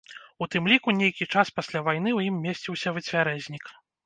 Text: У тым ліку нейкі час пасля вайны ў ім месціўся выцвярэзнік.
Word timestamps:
У 0.43 0.45
тым 0.53 0.69
ліку 0.71 0.93
нейкі 1.01 1.27
час 1.33 1.51
пасля 1.57 1.83
вайны 1.89 2.09
ў 2.17 2.31
ім 2.31 2.41
месціўся 2.47 2.97
выцвярэзнік. 2.97 3.71